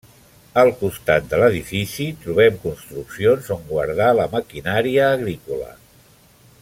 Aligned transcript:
Al 0.59 0.69
costat 0.77 1.27
de 1.33 1.41
l'edifici 1.41 2.07
trobem 2.23 2.57
construccions 2.65 3.53
on 3.57 3.63
guardar 3.75 4.09
la 4.21 4.27
maquinària 4.33 5.13
agrícola. 5.19 5.71